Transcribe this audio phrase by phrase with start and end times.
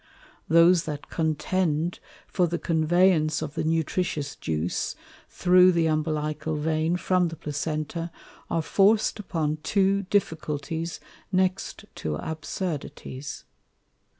[0.49, 4.95] Those that contend for the conveyance of the Nutricious Juice,
[5.29, 8.09] through the Umbilical Vein from the Placenta,
[8.49, 10.99] are forc'd upon two Difficulties
[11.31, 13.45] next to Absurdities.